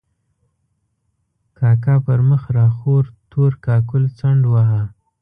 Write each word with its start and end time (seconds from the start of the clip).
کاکا 1.57 1.95
پر 2.05 2.19
مخ 2.29 2.43
را 2.55 2.67
خور 2.77 3.03
تور 3.31 3.51
کاکل 3.65 4.03
څنډ 4.17 4.41
واهه. 4.51 4.83